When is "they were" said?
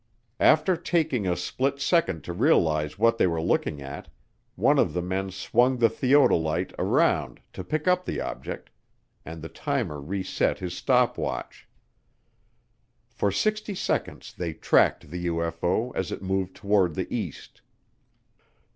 3.19-3.39